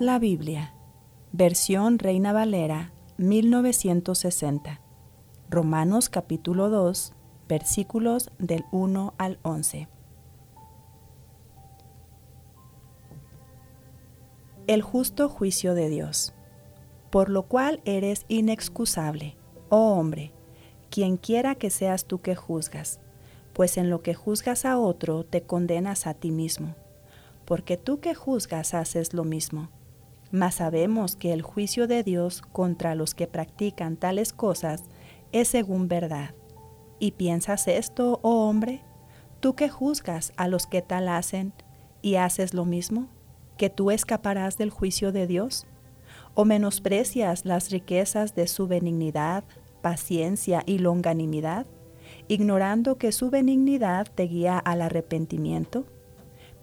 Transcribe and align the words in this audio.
La 0.00 0.18
Biblia, 0.18 0.72
versión 1.30 1.98
Reina 1.98 2.32
Valera 2.32 2.90
1960, 3.18 4.80
Romanos 5.50 6.08
capítulo 6.08 6.70
2, 6.70 7.12
versículos 7.50 8.30
del 8.38 8.64
1 8.72 9.12
al 9.18 9.38
11. 9.42 9.88
El 14.66 14.80
justo 14.80 15.28
juicio 15.28 15.74
de 15.74 15.90
Dios, 15.90 16.32
por 17.10 17.28
lo 17.28 17.42
cual 17.42 17.82
eres 17.84 18.24
inexcusable, 18.28 19.36
oh 19.68 19.98
hombre, 19.98 20.32
quien 20.88 21.18
quiera 21.18 21.56
que 21.56 21.68
seas 21.68 22.06
tú 22.06 22.22
que 22.22 22.34
juzgas, 22.34 23.00
pues 23.52 23.76
en 23.76 23.90
lo 23.90 24.00
que 24.00 24.14
juzgas 24.14 24.64
a 24.64 24.78
otro 24.78 25.24
te 25.24 25.42
condenas 25.42 26.06
a 26.06 26.14
ti 26.14 26.30
mismo 26.30 26.74
porque 27.48 27.78
tú 27.78 27.98
que 27.98 28.14
juzgas 28.14 28.74
haces 28.74 29.14
lo 29.14 29.24
mismo. 29.24 29.70
Mas 30.30 30.56
sabemos 30.56 31.16
que 31.16 31.32
el 31.32 31.40
juicio 31.40 31.86
de 31.86 32.02
Dios 32.02 32.42
contra 32.42 32.94
los 32.94 33.14
que 33.14 33.26
practican 33.26 33.96
tales 33.96 34.34
cosas 34.34 34.84
es 35.32 35.48
según 35.48 35.88
verdad. 35.88 36.34
¿Y 36.98 37.12
piensas 37.12 37.66
esto, 37.66 38.20
oh 38.22 38.46
hombre? 38.46 38.82
Tú 39.40 39.54
que 39.54 39.70
juzgas 39.70 40.34
a 40.36 40.46
los 40.46 40.66
que 40.66 40.82
tal 40.82 41.08
hacen 41.08 41.54
y 42.02 42.16
haces 42.16 42.52
lo 42.52 42.66
mismo, 42.66 43.08
que 43.56 43.70
tú 43.70 43.90
escaparás 43.90 44.58
del 44.58 44.68
juicio 44.68 45.10
de 45.10 45.26
Dios? 45.26 45.66
¿O 46.34 46.44
menosprecias 46.44 47.46
las 47.46 47.70
riquezas 47.70 48.34
de 48.34 48.46
su 48.46 48.66
benignidad, 48.66 49.42
paciencia 49.80 50.64
y 50.66 50.80
longanimidad, 50.80 51.64
ignorando 52.28 52.98
que 52.98 53.10
su 53.10 53.30
benignidad 53.30 54.06
te 54.14 54.24
guía 54.24 54.58
al 54.58 54.82
arrepentimiento? 54.82 55.86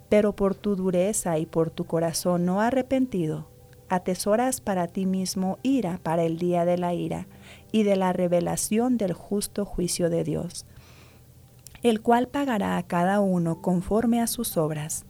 Pero 0.09 0.35
por 0.35 0.55
tu 0.55 0.75
dureza 0.75 1.37
y 1.39 1.45
por 1.45 1.69
tu 1.69 1.85
corazón 1.85 2.45
no 2.45 2.61
arrepentido, 2.61 3.47
atesoras 3.89 4.61
para 4.61 4.87
ti 4.87 5.05
mismo 5.05 5.57
ira 5.63 5.99
para 6.01 6.23
el 6.23 6.37
día 6.37 6.65
de 6.65 6.77
la 6.77 6.93
ira 6.93 7.27
y 7.71 7.83
de 7.83 7.95
la 7.95 8.13
revelación 8.13 8.97
del 8.97 9.13
justo 9.13 9.65
juicio 9.65 10.09
de 10.09 10.23
Dios, 10.23 10.65
el 11.83 12.01
cual 12.01 12.27
pagará 12.27 12.77
a 12.77 12.83
cada 12.83 13.19
uno 13.19 13.61
conforme 13.61 14.21
a 14.21 14.27
sus 14.27 14.57
obras. 14.57 15.05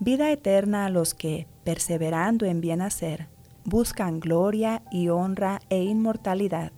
Vida 0.00 0.30
eterna 0.30 0.86
a 0.86 0.90
los 0.90 1.14
que, 1.14 1.46
perseverando 1.64 2.46
en 2.46 2.60
bien 2.60 2.82
hacer, 2.82 3.28
buscan 3.64 4.20
gloria 4.20 4.82
y 4.90 5.08
honra 5.08 5.60
e 5.68 5.82
inmortalidad, 5.82 6.72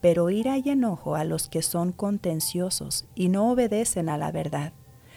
pero 0.00 0.30
ira 0.30 0.58
y 0.58 0.68
enojo 0.70 1.14
a 1.16 1.24
los 1.24 1.48
que 1.48 1.62
son 1.62 1.92
contenciosos 1.92 3.06
y 3.14 3.28
no 3.28 3.50
obedecen 3.50 4.08
a 4.08 4.18
la 4.18 4.30
verdad 4.30 4.72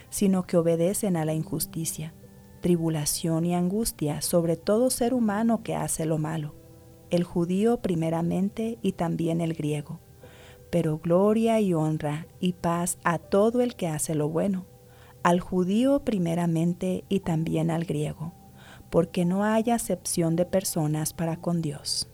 sino 0.09 0.45
que 0.45 0.57
obedecen 0.57 1.17
a 1.17 1.25
la 1.25 1.33
injusticia, 1.33 2.13
tribulación 2.61 3.45
y 3.45 3.55
angustia 3.55 4.21
sobre 4.21 4.57
todo 4.57 4.89
ser 4.89 5.13
humano 5.13 5.63
que 5.63 5.75
hace 5.75 6.05
lo 6.05 6.17
malo, 6.17 6.55
el 7.09 7.23
judío 7.23 7.77
primeramente 7.81 8.77
y 8.81 8.93
también 8.93 9.41
el 9.41 9.53
griego, 9.53 9.99
pero 10.69 10.97
gloria 10.97 11.59
y 11.59 11.73
honra 11.73 12.27
y 12.39 12.53
paz 12.53 12.97
a 13.03 13.19
todo 13.19 13.61
el 13.61 13.75
que 13.75 13.87
hace 13.87 14.15
lo 14.15 14.29
bueno, 14.29 14.65
al 15.23 15.39
judío 15.39 16.03
primeramente 16.03 17.03
y 17.09 17.21
también 17.21 17.71
al 17.71 17.85
griego, 17.85 18.33
porque 18.89 19.25
no 19.25 19.43
hay 19.43 19.69
acepción 19.71 20.35
de 20.35 20.45
personas 20.45 21.13
para 21.13 21.37
con 21.37 21.61
Dios. 21.61 22.09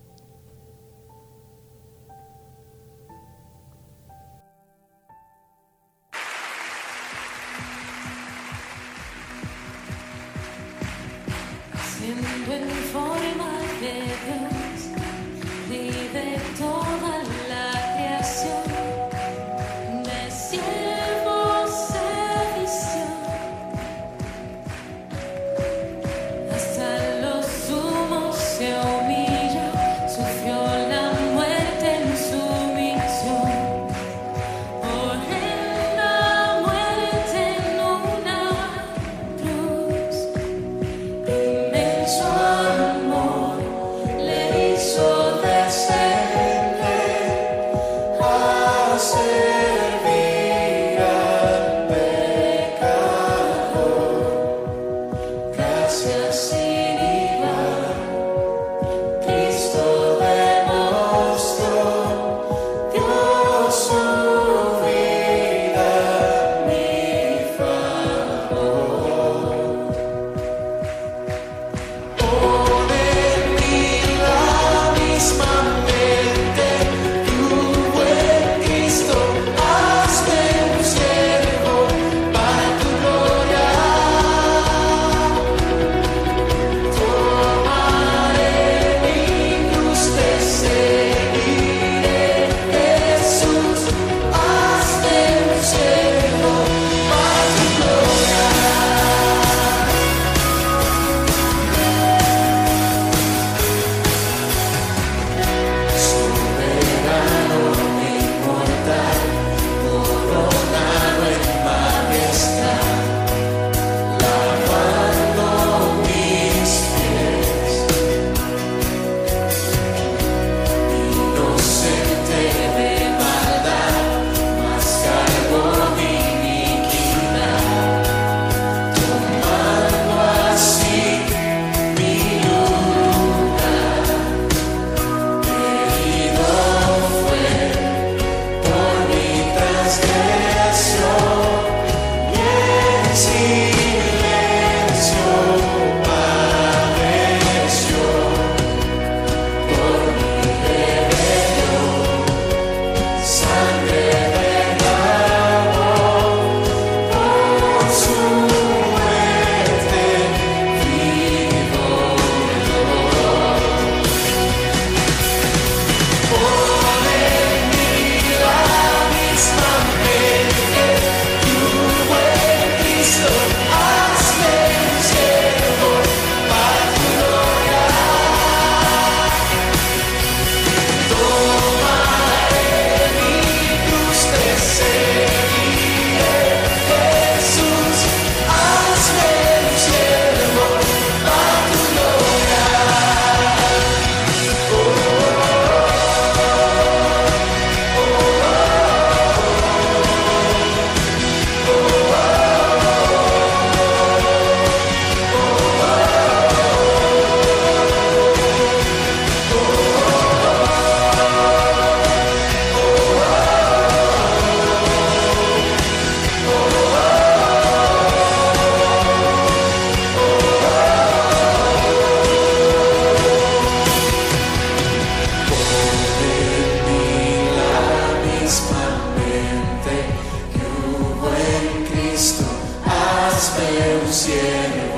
siempre. 234.24 234.93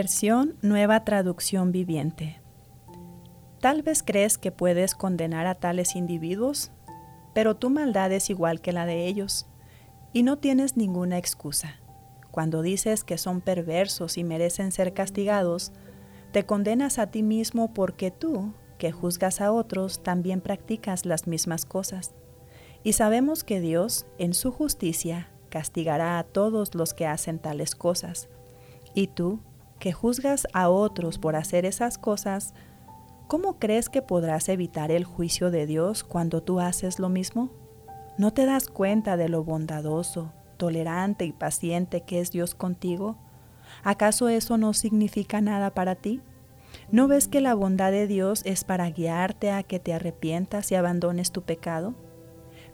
Versión 0.00 0.56
Nueva 0.62 1.04
Traducción 1.04 1.72
Viviente. 1.72 2.40
Tal 3.60 3.82
vez 3.82 4.02
crees 4.02 4.38
que 4.38 4.50
puedes 4.50 4.94
condenar 4.94 5.46
a 5.46 5.56
tales 5.56 5.94
individuos, 5.94 6.72
pero 7.34 7.54
tu 7.54 7.68
maldad 7.68 8.10
es 8.10 8.30
igual 8.30 8.62
que 8.62 8.72
la 8.72 8.86
de 8.86 9.06
ellos, 9.06 9.46
y 10.14 10.22
no 10.22 10.38
tienes 10.38 10.78
ninguna 10.78 11.18
excusa. 11.18 11.80
Cuando 12.30 12.62
dices 12.62 13.04
que 13.04 13.18
son 13.18 13.42
perversos 13.42 14.16
y 14.16 14.24
merecen 14.24 14.72
ser 14.72 14.94
castigados, 14.94 15.70
te 16.32 16.46
condenas 16.46 16.98
a 16.98 17.10
ti 17.10 17.22
mismo 17.22 17.74
porque 17.74 18.10
tú, 18.10 18.54
que 18.78 18.92
juzgas 18.92 19.42
a 19.42 19.52
otros, 19.52 20.02
también 20.02 20.40
practicas 20.40 21.04
las 21.04 21.26
mismas 21.26 21.66
cosas. 21.66 22.14
Y 22.82 22.94
sabemos 22.94 23.44
que 23.44 23.60
Dios, 23.60 24.06
en 24.16 24.32
su 24.32 24.50
justicia, 24.50 25.28
castigará 25.50 26.18
a 26.18 26.24
todos 26.24 26.74
los 26.74 26.94
que 26.94 27.06
hacen 27.06 27.38
tales 27.38 27.74
cosas. 27.74 28.30
Y 28.94 29.08
tú, 29.08 29.40
que 29.80 29.92
juzgas 29.92 30.46
a 30.52 30.68
otros 30.68 31.18
por 31.18 31.34
hacer 31.34 31.64
esas 31.64 31.98
cosas, 31.98 32.54
¿cómo 33.26 33.58
crees 33.58 33.88
que 33.88 34.02
podrás 34.02 34.48
evitar 34.48 34.92
el 34.92 35.04
juicio 35.04 35.50
de 35.50 35.66
Dios 35.66 36.04
cuando 36.04 36.42
tú 36.42 36.60
haces 36.60 37.00
lo 37.00 37.08
mismo? 37.08 37.50
¿No 38.18 38.32
te 38.32 38.46
das 38.46 38.68
cuenta 38.68 39.16
de 39.16 39.28
lo 39.28 39.42
bondadoso, 39.42 40.32
tolerante 40.58 41.24
y 41.24 41.32
paciente 41.32 42.02
que 42.02 42.20
es 42.20 42.30
Dios 42.30 42.54
contigo? 42.54 43.16
¿Acaso 43.82 44.28
eso 44.28 44.58
no 44.58 44.74
significa 44.74 45.40
nada 45.40 45.70
para 45.70 45.94
ti? 45.94 46.20
¿No 46.92 47.08
ves 47.08 47.26
que 47.26 47.40
la 47.40 47.54
bondad 47.54 47.90
de 47.90 48.06
Dios 48.06 48.42
es 48.44 48.64
para 48.64 48.90
guiarte 48.90 49.50
a 49.50 49.62
que 49.62 49.80
te 49.80 49.94
arrepientas 49.94 50.70
y 50.70 50.74
abandones 50.74 51.32
tu 51.32 51.42
pecado? 51.42 51.94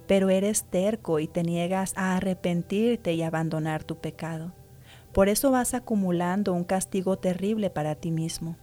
Pero 0.08 0.28
eres 0.30 0.64
terco 0.64 1.20
y 1.20 1.28
te 1.28 1.44
niegas 1.44 1.92
a 1.96 2.16
arrepentirte 2.16 3.14
y 3.14 3.22
abandonar 3.22 3.84
tu 3.84 3.96
pecado. 3.96 4.52
Por 5.16 5.30
eso 5.30 5.50
vas 5.50 5.72
acumulando 5.72 6.52
un 6.52 6.64
castigo 6.64 7.16
terrible 7.16 7.70
para 7.70 7.94
ti 7.94 8.10
mismo. 8.10 8.58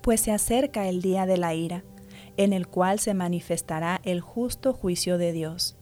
Pues 0.00 0.20
se 0.20 0.32
acerca 0.32 0.88
el 0.88 1.02
día 1.02 1.24
de 1.24 1.36
la 1.36 1.54
ira, 1.54 1.84
en 2.36 2.52
el 2.52 2.66
cual 2.66 2.98
se 2.98 3.14
manifestará 3.14 4.00
el 4.02 4.20
justo 4.20 4.72
juicio 4.72 5.18
de 5.18 5.30
Dios. 5.30 5.76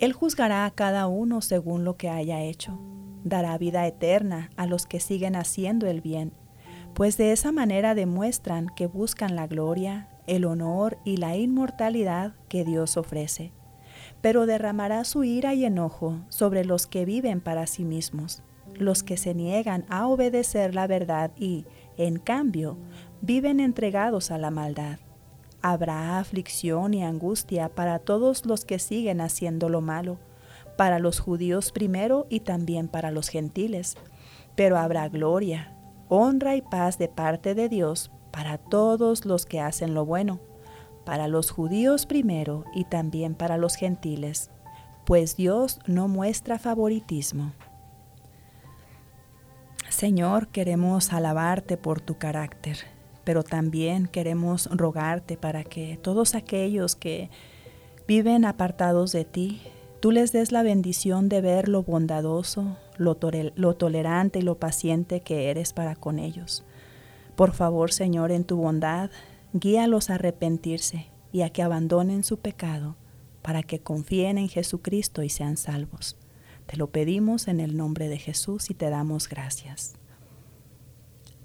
Él 0.00 0.12
juzgará 0.12 0.64
a 0.64 0.72
cada 0.72 1.06
uno 1.06 1.40
según 1.40 1.84
lo 1.84 1.96
que 1.96 2.08
haya 2.08 2.40
hecho. 2.40 2.80
Dará 3.22 3.56
vida 3.58 3.86
eterna 3.86 4.50
a 4.56 4.66
los 4.66 4.86
que 4.86 4.98
siguen 4.98 5.36
haciendo 5.36 5.86
el 5.86 6.00
bien, 6.00 6.32
pues 6.92 7.16
de 7.16 7.30
esa 7.30 7.52
manera 7.52 7.94
demuestran 7.94 8.66
que 8.66 8.88
buscan 8.88 9.36
la 9.36 9.46
gloria, 9.46 10.08
el 10.26 10.46
honor 10.46 10.98
y 11.04 11.18
la 11.18 11.36
inmortalidad 11.36 12.34
que 12.48 12.64
Dios 12.64 12.96
ofrece. 12.96 13.52
Pero 14.20 14.46
derramará 14.46 15.04
su 15.04 15.22
ira 15.22 15.54
y 15.54 15.64
enojo 15.64 16.22
sobre 16.28 16.64
los 16.64 16.88
que 16.88 17.04
viven 17.04 17.40
para 17.40 17.68
sí 17.68 17.84
mismos 17.84 18.42
los 18.80 19.02
que 19.02 19.16
se 19.16 19.34
niegan 19.34 19.84
a 19.88 20.08
obedecer 20.08 20.74
la 20.74 20.86
verdad 20.86 21.30
y, 21.36 21.66
en 21.96 22.18
cambio, 22.18 22.76
viven 23.20 23.60
entregados 23.60 24.30
a 24.30 24.38
la 24.38 24.50
maldad. 24.50 24.98
Habrá 25.62 26.18
aflicción 26.18 26.94
y 26.94 27.02
angustia 27.02 27.68
para 27.68 27.98
todos 27.98 28.46
los 28.46 28.64
que 28.64 28.78
siguen 28.78 29.20
haciendo 29.20 29.68
lo 29.68 29.80
malo, 29.80 30.18
para 30.76 30.98
los 31.00 31.18
judíos 31.18 31.72
primero 31.72 32.26
y 32.30 32.40
también 32.40 32.88
para 32.88 33.10
los 33.10 33.28
gentiles. 33.28 33.96
Pero 34.54 34.78
habrá 34.78 35.08
gloria, 35.08 35.74
honra 36.08 36.54
y 36.54 36.62
paz 36.62 36.98
de 36.98 37.08
parte 37.08 37.54
de 37.54 37.68
Dios 37.68 38.12
para 38.30 38.58
todos 38.58 39.24
los 39.24 39.46
que 39.46 39.60
hacen 39.60 39.94
lo 39.94 40.04
bueno, 40.04 40.40
para 41.04 41.26
los 41.26 41.50
judíos 41.50 42.06
primero 42.06 42.64
y 42.74 42.84
también 42.84 43.34
para 43.34 43.56
los 43.56 43.74
gentiles, 43.74 44.50
pues 45.04 45.36
Dios 45.36 45.80
no 45.86 46.06
muestra 46.06 46.58
favoritismo. 46.58 47.52
Señor, 49.98 50.46
queremos 50.46 51.12
alabarte 51.12 51.76
por 51.76 52.00
tu 52.00 52.18
carácter, 52.18 52.76
pero 53.24 53.42
también 53.42 54.06
queremos 54.06 54.66
rogarte 54.70 55.36
para 55.36 55.64
que 55.64 55.98
todos 56.00 56.36
aquellos 56.36 56.94
que 56.94 57.30
viven 58.06 58.44
apartados 58.44 59.10
de 59.10 59.24
ti, 59.24 59.60
tú 59.98 60.12
les 60.12 60.30
des 60.30 60.52
la 60.52 60.62
bendición 60.62 61.28
de 61.28 61.40
ver 61.40 61.68
lo 61.68 61.82
bondadoso, 61.82 62.76
lo, 62.96 63.16
tolerante 63.16 64.38
y 64.38 64.42
lo 64.42 64.54
paciente 64.60 65.18
que 65.20 65.50
eres 65.50 65.72
para 65.72 65.96
con 65.96 66.20
ellos. 66.20 66.64
Por 67.34 67.52
favor, 67.52 67.92
Señor, 67.92 68.30
en 68.30 68.44
tu 68.44 68.56
bondad, 68.56 69.10
guíalos 69.52 70.10
a 70.10 70.14
arrepentirse 70.14 71.06
y 71.32 71.42
a 71.42 71.50
que 71.50 71.64
abandonen 71.64 72.22
su 72.22 72.38
pecado 72.38 72.94
para 73.42 73.64
que 73.64 73.80
confíen 73.80 74.38
en 74.38 74.48
Jesucristo 74.48 75.24
y 75.24 75.28
sean 75.28 75.56
salvos. 75.56 76.16
Te 76.68 76.76
lo 76.76 76.90
pedimos 76.90 77.48
en 77.48 77.60
el 77.60 77.78
nombre 77.78 78.10
de 78.10 78.18
Jesús 78.18 78.68
y 78.68 78.74
te 78.74 78.90
damos 78.90 79.30
gracias. 79.30 79.94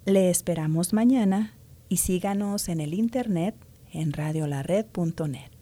Le 0.04 0.30
esperamos 0.30 0.92
mañana 0.92 1.54
y 1.88 1.98
síganos 1.98 2.68
en 2.68 2.82
el 2.82 2.94
internet 2.94 3.56
en 3.94 4.12
radiolared.net. 4.12 5.53